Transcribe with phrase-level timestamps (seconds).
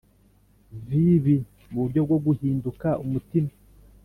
[0.85, 1.35] vibi
[1.69, 3.51] nuburyo bwo guhinduka umutima.